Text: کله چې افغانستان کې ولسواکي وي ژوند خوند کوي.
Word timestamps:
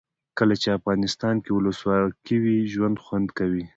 کله 0.37 0.55
چې 0.61 0.69
افغانستان 0.77 1.35
کې 1.43 1.51
ولسواکي 1.53 2.37
وي 2.43 2.57
ژوند 2.73 2.97
خوند 3.03 3.27
کوي. 3.37 3.65